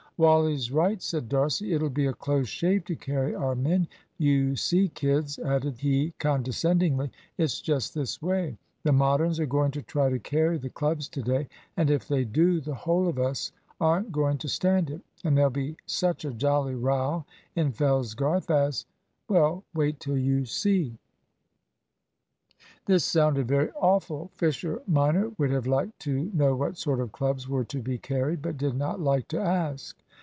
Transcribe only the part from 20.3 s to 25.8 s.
see." This sounded very awful. Fisher minor would have